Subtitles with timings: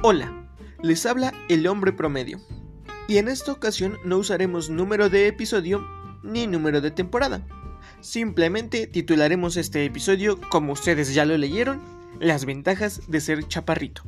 [0.00, 0.32] Hola,
[0.80, 2.38] les habla el hombre promedio.
[3.08, 5.84] Y en esta ocasión no usaremos número de episodio
[6.22, 7.44] ni número de temporada.
[8.00, 11.80] Simplemente titularemos este episodio, como ustedes ya lo leyeron,
[12.20, 14.02] Las ventajas de ser chaparrito.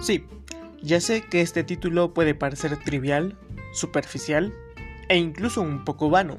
[0.00, 0.24] Sí,
[0.82, 3.38] ya sé que este título puede parecer trivial,
[3.72, 4.52] superficial
[5.12, 6.38] e incluso un poco vano.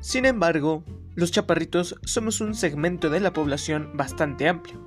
[0.00, 0.82] Sin embargo,
[1.16, 4.80] los chaparritos somos un segmento de la población bastante amplio.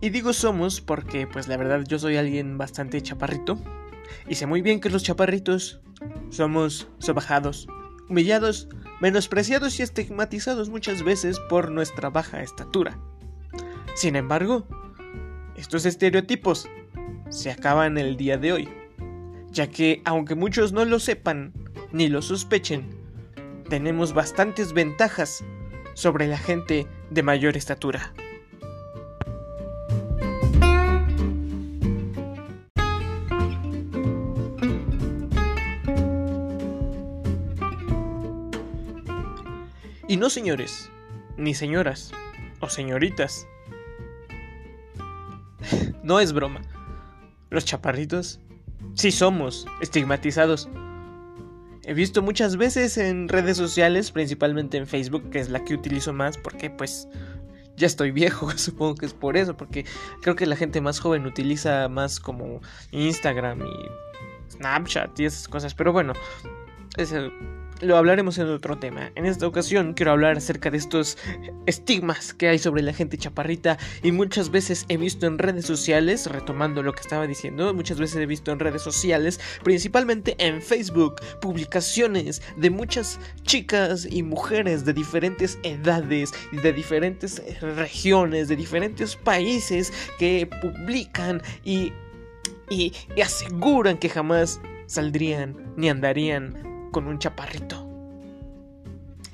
[0.00, 3.58] Y digo somos porque pues la verdad yo soy alguien bastante chaparrito
[4.28, 5.80] y sé muy bien que los chaparritos
[6.30, 7.66] somos sobajados,
[8.08, 8.68] humillados,
[9.00, 13.00] menospreciados y estigmatizados muchas veces por nuestra baja estatura.
[13.96, 14.64] Sin embargo,
[15.56, 16.68] estos estereotipos
[17.30, 18.68] se acaban el día de hoy,
[19.50, 21.52] ya que aunque muchos no lo sepan,
[21.92, 22.88] ni lo sospechen,
[23.68, 25.44] tenemos bastantes ventajas
[25.94, 28.12] sobre la gente de mayor estatura.
[40.06, 40.90] Y no señores,
[41.36, 42.12] ni señoras,
[42.60, 43.46] o señoritas.
[46.02, 46.62] no es broma.
[47.50, 48.40] Los chaparritos
[48.94, 50.70] sí somos estigmatizados
[51.88, 56.12] He visto muchas veces en redes sociales, principalmente en Facebook, que es la que utilizo
[56.12, 57.08] más porque pues
[57.78, 59.86] ya estoy viejo, supongo que es por eso, porque
[60.20, 65.74] creo que la gente más joven utiliza más como Instagram y Snapchat y esas cosas,
[65.74, 66.12] pero bueno,
[66.98, 67.30] eso
[67.80, 69.12] lo hablaremos en otro tema.
[69.14, 71.18] En esta ocasión quiero hablar acerca de estos
[71.66, 76.26] estigmas que hay sobre la gente chaparrita y muchas veces he visto en redes sociales,
[76.26, 81.16] retomando lo que estaba diciendo, muchas veces he visto en redes sociales, principalmente en Facebook,
[81.40, 89.92] publicaciones de muchas chicas y mujeres de diferentes edades de diferentes regiones, de diferentes países
[90.18, 91.92] que publican y,
[92.70, 92.92] y
[93.22, 97.88] aseguran que jamás saldrían ni andarían con un chaparrito.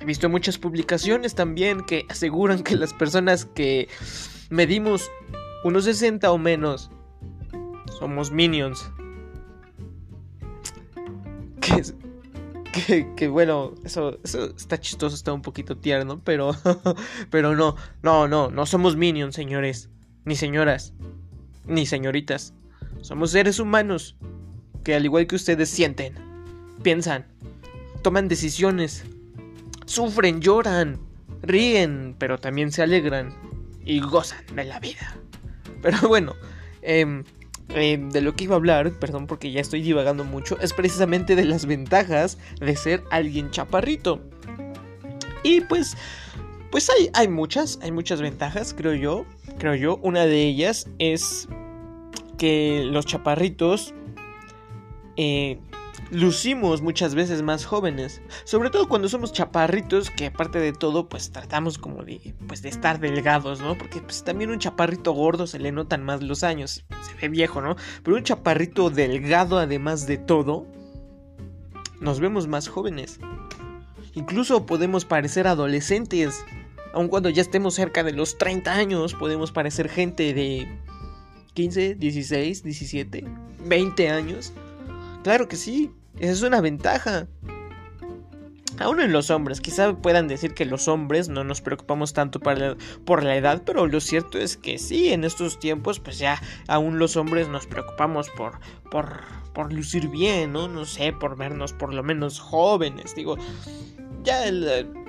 [0.00, 3.88] He visto muchas publicaciones también que aseguran que las personas que
[4.50, 5.10] medimos
[5.64, 6.90] unos 60 o menos
[7.98, 8.90] somos minions.
[12.74, 16.50] Que, que, bueno, eso, eso, está chistoso, está un poquito tierno, pero,
[17.30, 19.88] pero no, no, no, no somos minions, señores,
[20.24, 20.92] ni señoras,
[21.66, 22.52] ni señoritas.
[23.00, 24.16] Somos seres humanos
[24.82, 26.33] que al igual que ustedes sienten,
[26.84, 27.26] piensan,
[28.02, 29.04] toman decisiones,
[29.86, 31.00] sufren, lloran,
[31.42, 33.34] ríen, pero también se alegran
[33.84, 35.16] y gozan de la vida.
[35.82, 36.36] Pero bueno,
[36.82, 37.24] em,
[37.70, 41.34] em, de lo que iba a hablar, perdón porque ya estoy divagando mucho, es precisamente
[41.34, 44.20] de las ventajas de ser alguien chaparrito.
[45.42, 45.96] Y pues,
[46.70, 49.26] pues hay, hay muchas, hay muchas ventajas, creo yo.
[49.58, 51.48] Creo yo, una de ellas es
[52.38, 53.94] que los chaparritos
[55.16, 55.58] eh,
[56.14, 61.32] lucimos muchas veces más jóvenes, sobre todo cuando somos chaparritos, que aparte de todo, pues
[61.32, 63.76] tratamos como de, pues, de estar delgados, ¿no?
[63.76, 67.60] Porque pues, también un chaparrito gordo se le notan más los años, se ve viejo,
[67.60, 67.76] ¿no?
[68.02, 70.66] Pero un chaparrito delgado, además de todo,
[72.00, 73.18] nos vemos más jóvenes.
[74.14, 76.44] Incluso podemos parecer adolescentes,
[76.92, 80.68] aun cuando ya estemos cerca de los 30 años, podemos parecer gente de
[81.54, 83.24] 15, 16, 17,
[83.66, 84.52] 20 años.
[85.24, 87.26] Claro que sí, esa es una ventaja.
[88.80, 93.22] Aún en los hombres, quizá puedan decir que los hombres no nos preocupamos tanto por
[93.22, 97.16] la edad, pero lo cierto es que sí, en estos tiempos, pues ya aún los
[97.16, 98.58] hombres nos preocupamos por,
[98.90, 100.66] por, por lucir bien, ¿no?
[100.66, 103.14] No sé, por vernos por lo menos jóvenes.
[103.14, 103.36] Digo,
[104.24, 104.50] ya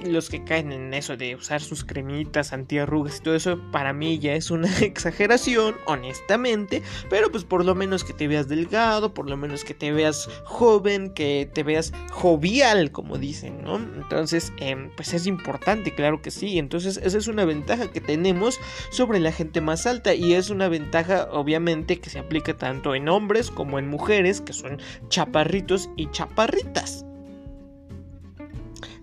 [0.03, 4.19] los que caen en eso de usar sus cremitas antiarrugas y todo eso, para mí
[4.19, 6.83] ya es una exageración, honestamente.
[7.09, 10.29] Pero pues por lo menos que te veas delgado, por lo menos que te veas
[10.43, 13.77] joven, que te veas jovial, como dicen, ¿no?
[13.77, 16.59] Entonces, em, pues es importante, claro que sí.
[16.59, 18.59] Entonces, esa es una ventaja que tenemos
[18.91, 20.13] sobre la gente más alta.
[20.13, 24.53] Y es una ventaja, obviamente, que se aplica tanto en hombres como en mujeres, que
[24.53, 24.79] son
[25.09, 27.05] chaparritos y chaparritas.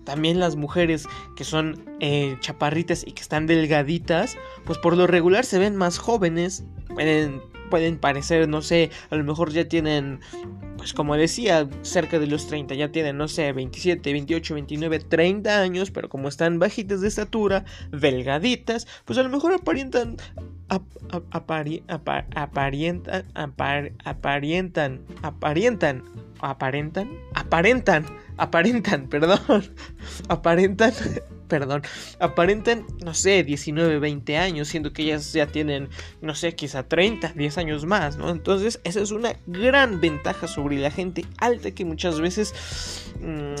[0.05, 5.45] También las mujeres que son eh, chaparritas y que están delgaditas, pues por lo regular
[5.45, 6.63] se ven más jóvenes.
[6.93, 10.19] Pueden, pueden parecer, no sé, a lo mejor ya tienen,
[10.77, 15.59] pues como decía, cerca de los 30, ya tienen, no sé, 27, 28, 29, 30
[15.61, 20.17] años, pero como están bajitas de estatura, delgaditas, pues a lo mejor aparentan,
[21.31, 21.83] aparentan,
[22.35, 23.25] aparentan,
[24.05, 26.03] aparentan, aparentan,
[26.49, 28.05] aparentan,
[28.37, 29.63] aparentan, perdón,
[30.29, 30.93] aparentan
[31.47, 31.83] perdón,
[32.19, 35.87] aparentan, no sé, 19, 20 años, siendo que ellas ya tienen,
[36.19, 38.31] no sé, quizá 30, 10 años más, ¿no?
[38.31, 42.55] Entonces, esa es una gran ventaja sobre la gente alta que muchas veces,
[43.21, 43.53] mmm,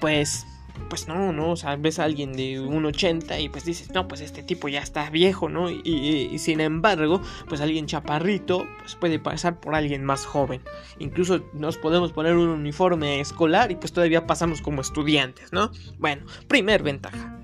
[0.00, 0.46] pues,
[0.88, 4.08] pues no, no, o sea, ves a alguien de un 80 y pues dices, no,
[4.08, 5.70] pues este tipo ya está viejo, ¿no?
[5.70, 10.62] Y, sin embargo, pues alguien chaparrito, pues puede pasar por alguien más joven.
[10.98, 15.70] Incluso nos podemos poner un uniforme escolar y pues todavía pasamos como estudiantes, ¿no?
[15.98, 17.38] Bueno, primer ventaja.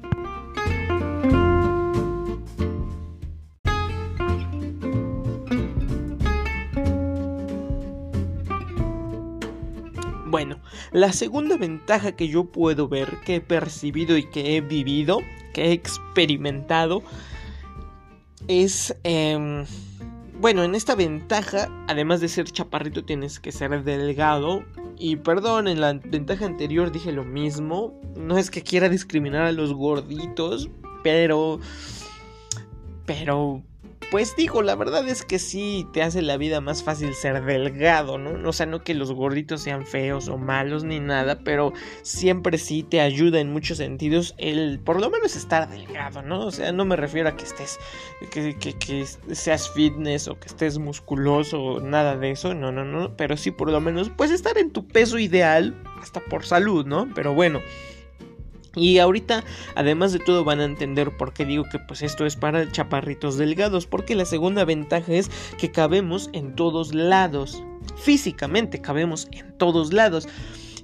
[10.95, 15.19] La segunda ventaja que yo puedo ver, que he percibido y que he vivido,
[15.53, 17.03] que he experimentado,
[18.47, 18.97] es...
[19.03, 19.67] Em,
[20.41, 24.65] bueno, en esta ventaja, además de ser chaparrito, tienes que ser delgado.
[24.97, 28.01] Y perdón, en la ventaja anterior dije lo mismo.
[28.17, 30.71] No es que quiera discriminar a los gorditos,
[31.03, 31.59] pero...
[33.05, 33.65] Pero
[34.15, 38.17] pues digo, la verdad es que sí te hace la vida más fácil ser delgado,
[38.17, 38.49] ¿no?
[38.49, 41.73] O sea, no que los gorditos sean feos o malos ni nada, pero
[42.03, 46.47] siempre sí te ayuda en muchos sentidos el por lo menos estar delgado, ¿no?
[46.47, 47.81] O sea, no me refiero a que estés,
[48.31, 53.17] que, que, seas fitness o que estés musculoso o nada de eso, no, no, no,
[53.17, 57.09] pero sí por lo menos pues estar en tu peso ideal, hasta por salud, ¿no?
[57.17, 57.59] Pero bueno.
[58.75, 59.45] Y ahorita,
[59.75, 63.37] además de todo, van a entender por qué digo que pues esto es para chaparritos
[63.37, 67.63] delgados, porque la segunda ventaja es que cabemos en todos lados.
[67.97, 70.29] Físicamente cabemos en todos lados.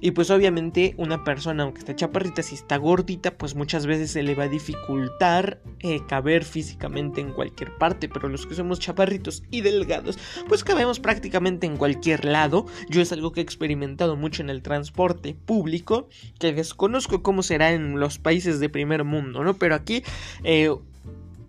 [0.01, 4.23] Y pues obviamente una persona, aunque esté chaparrita, si está gordita, pues muchas veces se
[4.23, 8.09] le va a dificultar eh, caber físicamente en cualquier parte.
[8.09, 10.17] Pero los que somos chaparritos y delgados,
[10.47, 12.65] pues cabemos prácticamente en cualquier lado.
[12.89, 16.09] Yo es algo que he experimentado mucho en el transporte público,
[16.39, 19.53] que desconozco cómo será en los países de primer mundo, ¿no?
[19.55, 20.03] Pero aquí...
[20.43, 20.71] Eh,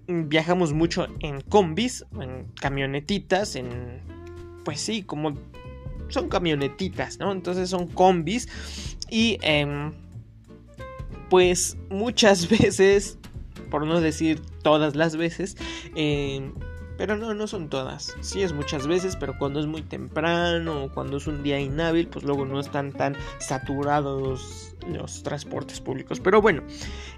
[0.08, 4.00] viajamos mucho en combis, en camionetitas, en
[4.64, 5.34] pues sí, como
[6.12, 7.32] son camionetitas, ¿no?
[7.32, 8.49] Entonces son combis
[9.11, 9.93] y em,
[11.29, 13.19] pues muchas veces,
[13.70, 15.56] por no decir todas las veces,
[15.94, 16.53] em,
[16.99, 18.14] pero no, no son todas.
[18.20, 22.06] Sí es muchas veces, pero cuando es muy temprano o cuando es un día inhábil,
[22.06, 26.20] pues luego no están tan saturados los transportes públicos.
[26.20, 26.62] Pero bueno,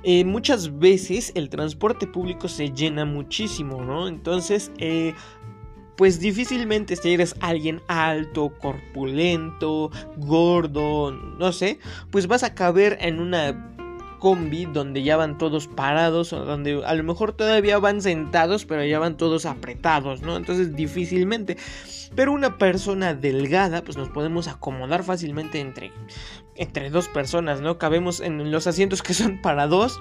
[0.03, 4.09] eh, muchas veces el transporte público se llena muchísimo, ¿no?
[4.09, 5.15] Entonces, eh,
[5.97, 11.79] pues difícilmente si eres alguien alto, corpulento, gordo, no sé,
[12.11, 13.71] pues vas a caber en una
[14.25, 18.83] combi donde ya van todos parados o donde a lo mejor todavía van sentados pero
[18.83, 20.39] ya van todos apretados, ¿no?
[20.39, 21.59] Entonces difícilmente.
[22.15, 25.93] Pero una persona delgada pues nos podemos acomodar fácilmente entre
[26.57, 27.79] entre dos personas, ¿no?
[27.79, 30.01] Cabemos en los asientos que son para dos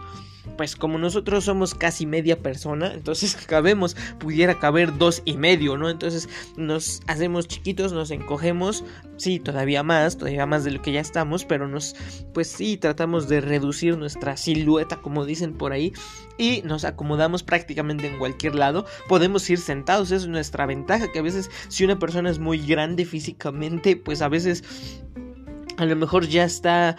[0.58, 5.90] pues como nosotros somos casi media persona, entonces cabemos, pudiera caber dos y medio, ¿no?
[5.90, 8.84] Entonces nos hacemos chiquitos, nos encogemos,
[9.18, 11.96] sí, todavía más, todavía más de lo que ya estamos, pero nos,
[12.34, 15.94] pues sí, tratamos de reducir nuestra silueta, como dicen por ahí,
[16.38, 18.86] y nos acomodamos prácticamente en cualquier lado.
[19.08, 23.06] Podemos ir sentados, es nuestra ventaja, que a veces si una persona es muy grande
[23.06, 24.64] físicamente, pues a veces
[25.78, 26.96] a lo mejor ya está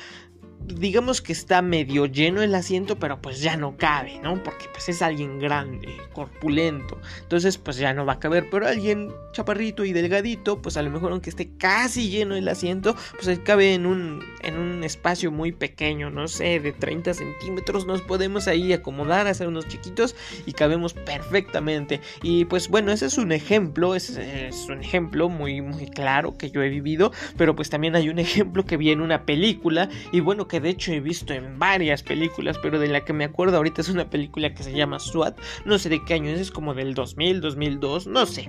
[0.66, 4.42] digamos que está medio lleno el asiento, pero pues ya no cabe, ¿no?
[4.42, 6.98] Porque pues es alguien grande, corpulento.
[7.20, 10.90] Entonces pues ya no va a caber, pero alguien chaparrito y delgadito, pues a lo
[10.90, 15.52] mejor aunque esté casi lleno el asiento, pues cabe en un, en un espacio muy
[15.52, 17.86] pequeño, no sé, de 30 centímetros.
[17.86, 20.16] Nos podemos ahí acomodar, hacer unos chiquitos
[20.46, 22.00] y cabemos perfectamente.
[22.22, 26.50] Y pues bueno, ese es un ejemplo, es, es un ejemplo muy, muy claro que
[26.50, 30.20] yo he vivido, pero pues también hay un ejemplo que vi en una película y
[30.20, 33.56] bueno, que de hecho he visto en varias películas, pero de la que me acuerdo
[33.56, 36.50] ahorita es una película que se llama SWAT, no sé de qué año es, es
[36.50, 38.48] como del 2000, 2002, no sé.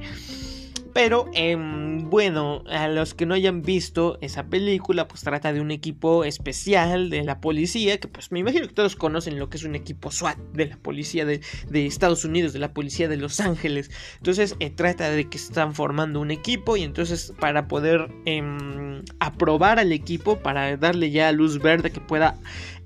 [0.95, 5.69] Pero em, bueno, a los que no hayan visto esa película, pues trata de un
[5.71, 9.65] equipo especial de la policía, que pues me imagino que todos conocen lo que es
[9.65, 11.41] un equipo SWAT de la policía de,
[11.73, 13.91] Estados Unidos, de la policía de Los Ángeles.
[14.19, 19.79] Entonces eh, trata de que están formando un equipo y entonces para poder em, aprobar
[19.79, 22.39] al equipo, para darle ya luz verde que pueda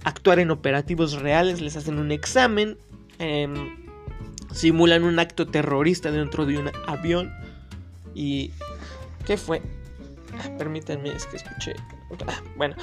[0.03, 2.75] actuar en operativos reales, les hacen un examen.
[3.19, 3.77] Em,
[4.51, 7.31] simulan un acto terrorista dentro de un avión.
[8.19, 8.51] ¿Y
[9.25, 9.61] qué fue?
[10.37, 11.73] Ah, permítanme, es que escuché.
[12.27, 12.75] Ah, bueno,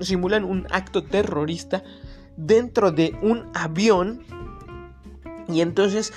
[0.00, 1.82] simulan un acto terrorista
[2.36, 4.22] dentro de un avión.
[5.48, 6.12] Y entonces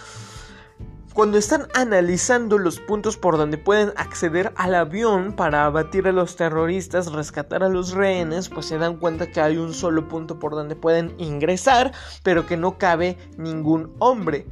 [1.14, 6.36] cuando están analizando los puntos por donde pueden acceder al avión para abatir a los
[6.36, 10.52] terroristas, rescatar a los rehenes, pues se dan cuenta que hay un solo punto por
[10.54, 11.94] donde pueden ingresar,
[12.24, 14.46] pero que no cabe ningún hombre.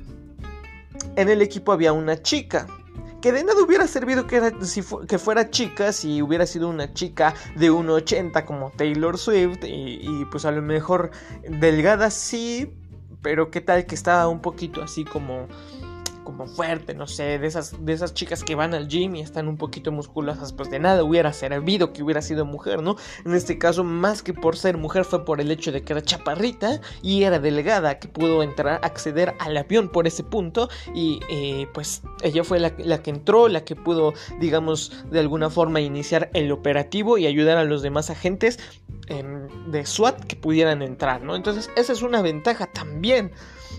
[1.17, 2.67] En el equipo había una chica,
[3.21, 4.53] que de nada hubiera servido que,
[5.07, 10.25] que, fuera chica si hubiera sido una chica de 1,80 como Taylor Swift y, y,
[10.31, 11.11] pues a lo mejor
[11.49, 12.73] delgada sí,
[13.21, 15.47] pero qué tal que estaba un poquito así como
[16.45, 19.57] fuerte, no sé, de esas, de esas chicas que van al gym y están un
[19.57, 22.95] poquito musculosas, pues de nada hubiera servido que hubiera sido mujer, ¿no?
[23.25, 26.01] En este caso, más que por ser mujer, fue por el hecho de que era
[26.01, 31.67] chaparrita y era delgada, que pudo entrar, acceder al avión por ese punto y eh,
[31.73, 36.51] pues ella fue la, que entró, la que pudo, digamos, de alguna forma iniciar el
[36.51, 38.59] operativo y ayudar a los demás agentes
[39.07, 41.35] em, de SWAT que pudieran entrar, ¿no?
[41.35, 43.31] Entonces, esa es una ventaja también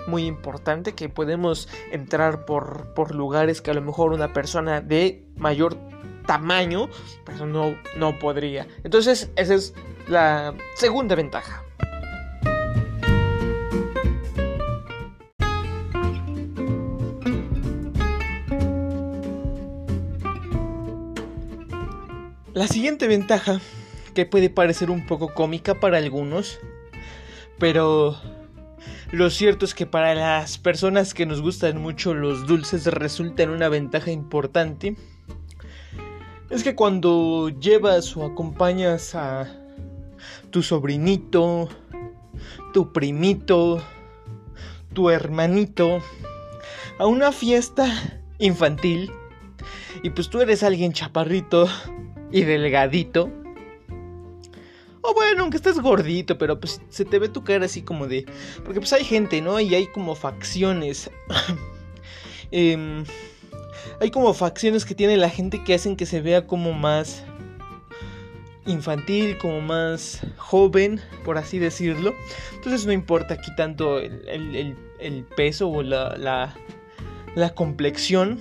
[0.08, 5.24] muy importante que podemos entrar por, por lugares que a lo mejor una persona de
[5.36, 5.76] mayor
[6.26, 6.88] tamaño
[7.24, 8.66] pues no, no podría.
[8.82, 9.74] Entonces esa es
[10.08, 11.62] la segunda ventaja.
[22.54, 23.60] La siguiente ventaja,
[24.14, 26.58] que puede parecer un poco cómica para algunos,
[27.56, 28.20] pero
[29.10, 33.68] lo cierto es que para las personas que nos gustan mucho los dulces resultan una
[33.68, 34.96] ventaja importante.
[36.50, 39.50] Es que cuando llevas o acompañas a
[40.50, 41.68] tu sobrinito,
[42.72, 43.82] tu primito,
[44.92, 46.02] tu hermanito
[46.98, 47.86] a una fiesta
[48.38, 49.10] infantil
[50.02, 51.68] y pues tú eres alguien chaparrito
[52.30, 53.30] y delgadito,
[55.08, 58.26] o bueno, aunque estés gordito, pero pues se te ve tu cara así como de...
[58.64, 59.58] Porque pues hay gente, ¿no?
[59.60, 61.10] Y hay como facciones.
[62.50, 63.04] Em,
[64.00, 67.22] hay como facciones que tiene la gente que hacen que se vea como más
[68.64, 72.14] infantil, como más joven, por así decirlo.
[72.54, 76.54] Entonces no importa aquí tanto el, peso o la,
[77.34, 78.40] la complexión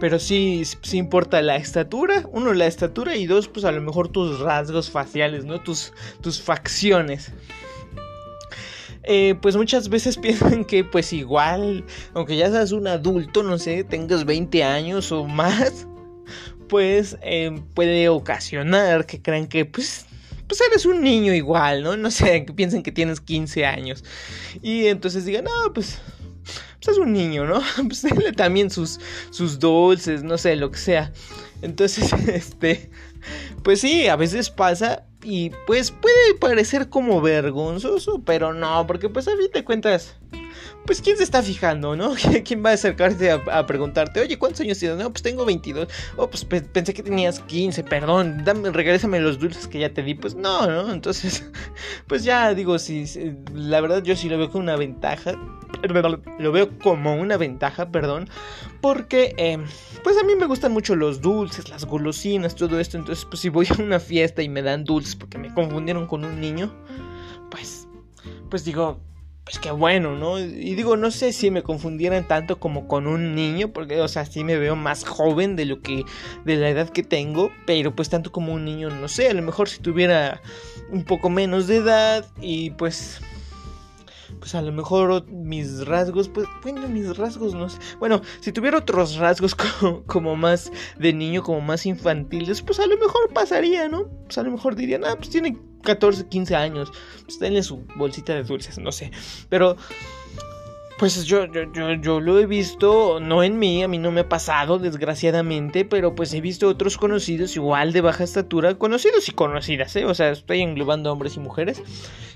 [0.00, 2.24] pero sí, sí importa la estatura.
[2.32, 5.60] Uno, la estatura y dos, pues a lo mejor tus rasgos faciales, ¿no?
[5.60, 7.32] Tus, tus facciones.
[9.04, 13.84] Eh, pues muchas veces piensan que pues igual, aunque ya seas un adulto, no sé,
[13.84, 15.86] tengas 20 años o más,
[16.68, 20.06] pues eh, puede ocasionar que crean que pues
[20.46, 21.96] pues eres un niño igual, ¿no?
[21.96, 24.04] No sé, que piensen que tienes 15 años.
[24.62, 26.00] Y entonces digan, no, pues
[26.44, 27.60] pues es un niño, ¿no?
[27.86, 31.12] Pues denle también sus, sus dulces, no sé, lo que sea.
[31.62, 32.90] Entonces, este,
[33.62, 39.26] pues sí, a veces pasa y pues puede parecer como vergonzoso, pero no, porque pues
[39.28, 40.16] a fin de cuentas,
[40.86, 42.14] pues quién se está fijando, ¿no?
[42.44, 44.98] ¿Quién va a acercarse a, preguntarte, oye, ¿cuántos años tienes?
[44.98, 45.88] No, pues tengo 22.
[46.16, 50.14] Oh, pues pensé que tenías 15, perdón, dame, regrésame los dulces que ya te di.
[50.14, 50.92] Pues no, ¿no?
[50.92, 51.50] Entonces,
[52.06, 53.04] pues ya digo, sí,
[53.54, 55.32] la verdad yo sí lo veo como una ventaja.
[56.38, 58.28] Lo veo como una ventaja, perdón.
[58.80, 59.64] Porque, em,
[60.02, 62.96] pues a mí me gustan mucho los dulces, las golosinas, todo esto.
[62.96, 66.24] Entonces, pues si voy a una fiesta y me dan dulces porque me confundieron con
[66.24, 66.72] un niño,
[67.50, 67.88] pues,
[68.48, 69.00] pues digo,
[69.44, 70.38] pues qué bueno, ¿no?
[70.38, 74.24] Y digo, no sé si me confundieran tanto como con un niño, porque, o sea,
[74.24, 76.04] sí me veo más joven de lo que,
[76.44, 79.42] de la edad que tengo, pero pues tanto como un niño, no sé, a lo
[79.42, 80.40] mejor si tuviera
[80.90, 83.20] un poco menos de edad y pues
[84.38, 87.78] pues a lo mejor mis rasgos, pues bueno, mis rasgos no sé.
[87.98, 89.54] Bueno, si tuviera otros rasgos
[90.06, 94.06] como, más de niño, como más infantiles, pues a lo mejor pasaría, ¿no?
[94.24, 96.92] Pues a lo mejor dirían, ah, pues tiene 14, 15 años,
[97.24, 99.10] pues denle su bolsita de dulces, no sé.
[99.48, 99.76] Pero
[100.98, 104.28] pues yo, yo, yo, lo he visto, no en mí, a mí no me ha
[104.28, 109.96] pasado, desgraciadamente, pero pues he visto otros conocidos igual de baja estatura, conocidos y conocidas,
[109.96, 110.04] ¿eh?
[110.04, 111.82] O sea, estoy englobando hombres y mujeres,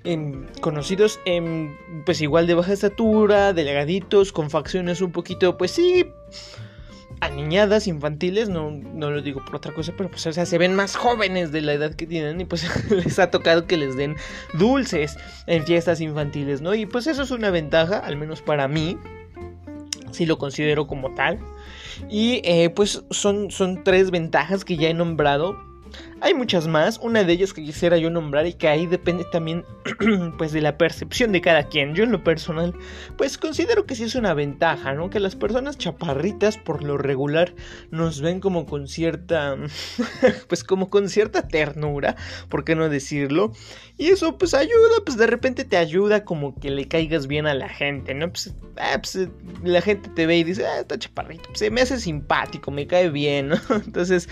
[0.03, 6.07] em, conocidos, em, pues igual de baja estatura, delgaditos, con facciones un poquito, pues sí,
[7.21, 7.29] a
[7.87, 10.97] infantiles, no, no lo digo por otra cosa, pero pues o sea, se ven más
[10.97, 14.17] jóvenes de la edad que tienen y pues les ha tocado que les den
[14.55, 16.75] dulces en fiestas infantiles, ¿no?
[16.75, 18.99] Y pues eso es una ventaja, al menos para mí,
[20.13, 21.39] si lo considero como tal.
[22.09, 25.68] Y eh, pues son, son tres ventajas que ya he nombrado
[26.21, 29.65] Hay muchas más, una de ellas que quisiera yo nombrar y que ahí depende también
[30.39, 31.95] pues de la percepción de cada quien.
[31.95, 32.75] Yo en lo personal
[33.17, 35.11] pues considero que sí es una ventaja, ¿no?
[35.11, 37.55] Que las personas chaparritas por lo regular
[37.91, 39.57] nos ven como con cierta
[40.49, 42.17] pues como con cierta ternura,
[42.49, 43.53] ¿por qué no decirlo?
[43.97, 47.55] Y eso pues ayuda, pues de repente te ayuda como que le caigas bien a
[47.55, 48.31] la gente, ¿no?
[48.31, 49.29] Pues, ah, pues
[49.63, 52.87] la gente te ve y dice, ah, está chaparrito, pues, se me hace simpático, me
[52.87, 53.57] cae bien, ¿no?
[53.71, 54.29] Entonces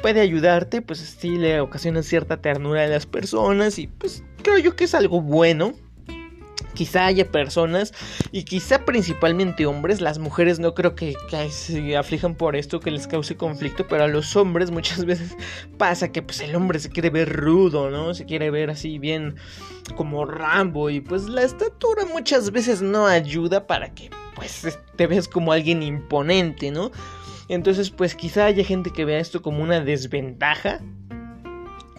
[0.00, 4.76] puede ayudarte, pues sí le ocasiona cierta ternura a las personas y pues creo yo
[4.76, 5.74] que es algo bueno.
[6.74, 7.92] Quizá haya personas
[8.30, 11.14] y quizá principalmente hombres, las mujeres no creo que,
[11.50, 15.36] se aflijan por esto, que les cause conflicto, pero a los hombres muchas veces
[15.76, 18.14] pasa que pues el hombre se quiere ver rudo, ¿no?
[18.14, 19.36] Se quiere ver así bien
[19.96, 25.28] como Rambo y pues la estatura muchas veces no ayuda para que pues te ves
[25.28, 26.90] como alguien imponente, ¿no?
[27.48, 30.80] Entonces, pues quizá haya gente que vea esto como una desventaja.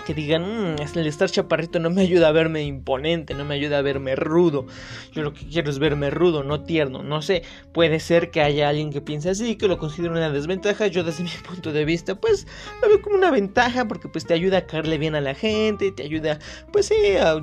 [0.05, 3.77] Que digan, mmm, el estar chaparrito no me ayuda a verme imponente, no me ayuda
[3.77, 4.67] a verme rudo.
[5.13, 7.03] Yo lo que quiero es verme rudo, no tierno.
[7.03, 10.88] No sé, puede ser que haya alguien que piense así, que lo considere una desventaja.
[10.88, 12.45] Yo desde mi punto de vista, pues
[12.81, 15.93] lo veo como una ventaja porque pues te ayuda a caerle bien a la gente,
[15.93, 16.38] te ayuda,
[16.73, 17.41] pues sí, a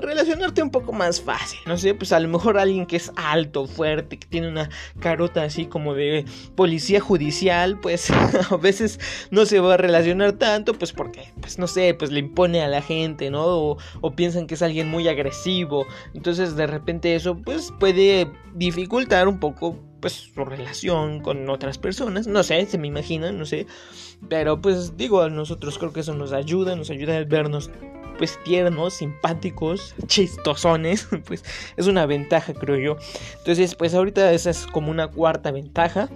[0.00, 1.58] relacionarte un poco más fácil.
[1.66, 4.68] No sé, pues a lo mejor alguien que es alto, fuerte, que tiene una
[5.00, 6.24] carota así como de
[6.54, 8.10] policía judicial, pues
[8.50, 9.00] a veces
[9.30, 12.68] no se va a relacionar tanto, pues porque, pues no sé, pues le impone a
[12.68, 13.44] la gente, ¿no?
[13.46, 13.76] O,
[14.16, 15.86] piensan que es alguien muy agresivo.
[16.14, 22.26] Entonces de repente eso, pues puede dificultar un poco pues su relación con otras personas,
[22.26, 23.66] no sé, se me imagina, no sé,
[24.28, 27.70] pero pues digo, a nosotros creo que eso nos ayuda, nos ayuda a vernos
[28.18, 31.44] pues tiernos, simpáticos, chistosones, pues
[31.76, 32.96] es una ventaja creo yo.
[33.38, 36.08] Entonces pues ahorita esa es como una cuarta ventaja.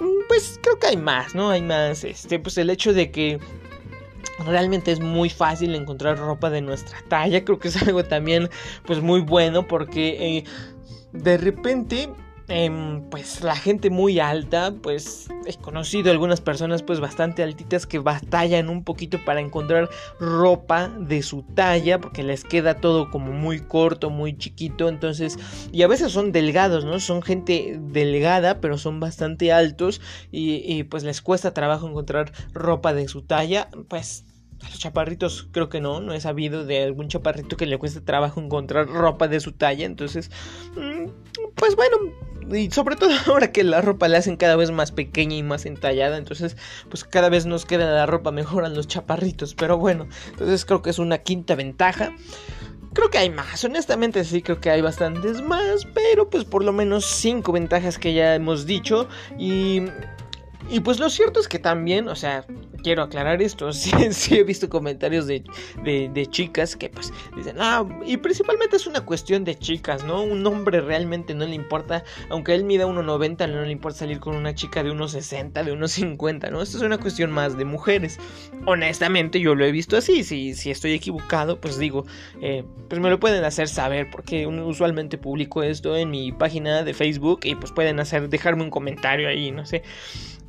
[0.00, 1.50] Mm, pues creo que hay más, ¿no?
[1.50, 3.38] Hay más, este, pues el hecho de que
[4.46, 7.44] realmente es muy fácil encontrar ropa de nuestra talla.
[7.44, 8.48] Creo que es algo también
[8.84, 10.44] pues muy bueno porque eh,
[11.12, 12.08] de repente
[12.54, 17.98] Em, pues la gente muy alta, pues he conocido algunas personas pues bastante altitas que
[17.98, 19.88] batallan un poquito para encontrar
[20.20, 25.38] ropa de su talla porque les queda todo como muy corto, muy chiquito, entonces
[25.72, 27.00] y a veces son delgados, ¿no?
[27.00, 32.92] Son gente delgada pero son bastante altos y, y pues les cuesta trabajo encontrar ropa
[32.92, 34.26] de su talla, pues
[34.64, 38.00] a los chaparritos creo que no, no he sabido de algún chaparrito que le cueste
[38.00, 40.30] trabajo encontrar ropa de su talla, entonces,
[40.76, 41.10] mm,
[41.54, 41.96] pues bueno,
[42.50, 45.66] y sobre todo ahora que la ropa la hacen cada vez más pequeña y más
[45.66, 46.56] entallada, entonces
[46.88, 50.82] pues cada vez nos queda la ropa mejor a los chaparritos, pero bueno, entonces creo
[50.82, 52.12] que es una quinta ventaja.
[52.94, 56.74] Creo que hay más, honestamente sí creo que hay bastantes más, pero pues por lo
[56.74, 59.80] menos cinco ventajas que ya hemos dicho y
[60.70, 62.46] y pues lo cierto es que también, o sea,
[62.82, 63.92] quiero aclarar esto, sí,
[64.30, 65.42] he visto comentarios de,
[65.82, 70.22] de, chicas que pues dicen, ah, y principalmente es una cuestión de chicas, ¿no?
[70.22, 74.36] Un hombre realmente no le importa, aunque él mida 1,90, no le importa salir con
[74.36, 76.62] una chica de 1,60, de 1,50, ¿no?
[76.62, 78.18] Esto es una cuestión más de mujeres.
[78.66, 82.06] Honestamente yo lo he visto así, si, si estoy equivocado, pues digo,
[82.40, 86.94] eh, pues me lo pueden hacer saber, porque usualmente publico esto en mi página de
[86.94, 89.82] Facebook y pues pueden hacer, dejarme un comentario ahí, no sé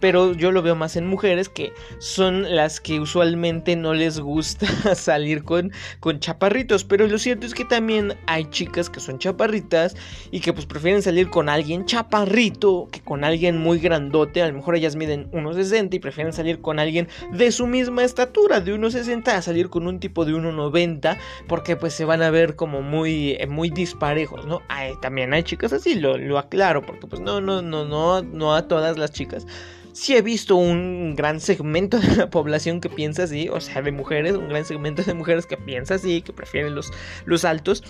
[0.03, 4.67] pero yo lo veo más en mujeres que son las que usualmente no les gusta
[4.95, 9.95] salir con, con chaparritos, pero lo cierto es que también hay chicas que son chaparritas
[10.29, 14.53] y que pues prefieren salir con alguien chaparrito que con alguien muy grandote, a lo
[14.55, 19.29] mejor ellas miden 1,60 y prefieren salir con alguien de su misma estatura, de 1,60
[19.29, 23.37] a salir con un tipo de 1,90 porque pues se van a ver como muy,
[23.39, 24.61] eh, muy disparejos, ¿no?
[25.01, 28.67] también hay chicas así, lo, lo aclaro, porque pues no, no, no, no, no a
[28.67, 29.47] todas las chicas
[29.93, 33.91] sí he visto un gran segmento de la población que piensa así, o sea, de
[33.91, 36.91] mujeres, un gran segmento de mujeres que piensa así, que prefieren los,
[37.25, 37.84] los altos.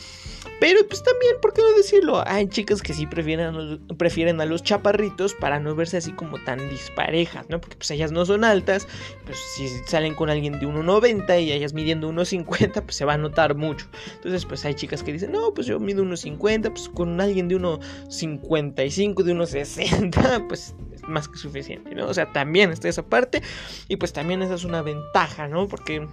[0.59, 2.23] Pero pues también, ¿por qué no decirlo?
[2.27, 6.69] Hay chicas que sí prefieren prefieren a los chaparritos para no verse así como tan
[6.69, 7.59] disparejas, ¿no?
[7.59, 8.87] Porque pues ellas no son altas,
[9.25, 13.17] pues si salen con alguien de 1,90 y ellas midiendo 1,50, pues se va a
[13.17, 13.87] notar mucho.
[14.15, 17.55] Entonces pues hay chicas que dicen, no, pues yo mido 1,50, pues con alguien de
[17.57, 20.75] 1,55, de 1,60, pues
[21.07, 22.07] más que suficiente, ¿no?
[22.07, 23.41] O sea, también está esa parte
[23.87, 25.67] y pues también esa es una ventaja, ¿no?
[25.67, 26.07] Porque,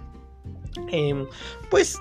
[0.91, 1.27] em,
[1.69, 1.99] pues,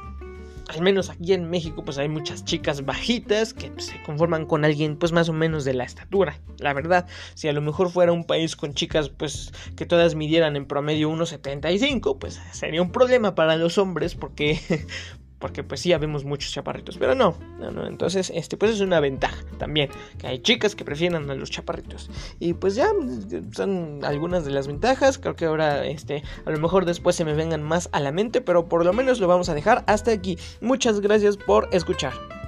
[0.70, 4.64] al menos aquí en México, pues hay muchas chicas bajitas que pues, se conforman con
[4.64, 6.40] alguien, pues más o menos de la estatura.
[6.58, 10.54] La verdad, si a lo mejor fuera un país con chicas, pues que todas midieran
[10.56, 14.60] en promedio 1,75, pues sería un problema para los hombres porque
[15.40, 19.00] porque pues sí habemos muchos chaparritos, pero no, no, no, entonces este pues es una
[19.00, 22.10] ventaja también, que hay chicas que prefieren a los chaparritos.
[22.38, 22.90] Y pues ya
[23.52, 27.34] son algunas de las ventajas, creo que ahora este a lo mejor después se me
[27.34, 30.38] vengan más a la mente, pero por lo menos lo vamos a dejar hasta aquí.
[30.60, 32.39] Muchas gracias por escuchar.